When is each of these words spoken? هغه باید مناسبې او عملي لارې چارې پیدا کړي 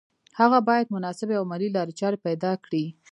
هغه 0.39 0.57
باید 0.67 0.93
مناسبې 0.95 1.35
او 1.37 1.45
عملي 1.47 1.69
لارې 1.75 1.93
چارې 1.99 2.17
پیدا 2.27 2.51
کړي 2.65 2.85